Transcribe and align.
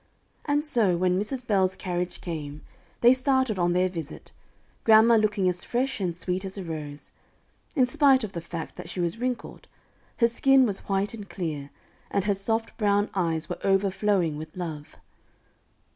And 0.45 0.65
so, 0.65 0.97
when 0.97 1.19
Mrs. 1.21 1.45
Bell's 1.45 1.75
carriage 1.75 2.21
came, 2.21 2.61
they 3.01 3.13
started 3.13 3.59
on 3.59 3.73
their 3.73 3.87
visit, 3.87 4.31
grandma 4.83 5.15
looking 5.15 5.47
as 5.47 5.63
fresh 5.63 6.01
and 6.01 6.17
sweet 6.17 6.43
as 6.43 6.57
a 6.57 6.63
rose. 6.63 7.11
In 7.75 7.85
spite 7.85 8.23
of 8.23 8.33
the 8.33 8.41
fact 8.41 8.77
that 8.77 8.89
she 8.89 8.99
was 8.99 9.19
wrinkled, 9.19 9.67
her 10.17 10.25
skin 10.25 10.65
was 10.65 10.89
white 10.89 11.13
and 11.13 11.29
clear, 11.29 11.69
and 12.09 12.23
her 12.23 12.33
soft 12.33 12.75
brown 12.79 13.11
eyes 13.13 13.47
were 13.47 13.59
overflowing 13.63 14.37
with 14.37 14.57
love. 14.57 14.97